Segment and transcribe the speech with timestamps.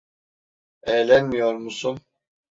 [0.83, 1.99] Eğlenmiyor musun?